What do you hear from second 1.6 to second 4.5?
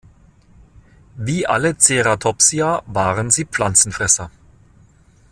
Ceratopsia waren sie Pflanzenfresser.